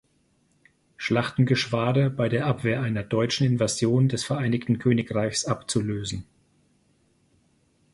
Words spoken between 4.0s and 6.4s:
des Vereinigten Königreichs abzulösen.